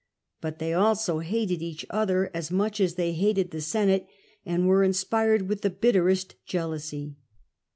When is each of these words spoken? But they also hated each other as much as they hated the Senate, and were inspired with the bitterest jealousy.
But 0.41 0.57
they 0.57 0.73
also 0.73 1.19
hated 1.19 1.61
each 1.61 1.85
other 1.91 2.31
as 2.33 2.49
much 2.49 2.81
as 2.81 2.95
they 2.95 3.13
hated 3.13 3.51
the 3.51 3.61
Senate, 3.61 4.07
and 4.43 4.67
were 4.67 4.83
inspired 4.83 5.47
with 5.47 5.61
the 5.61 5.69
bitterest 5.69 6.33
jealousy. 6.47 7.17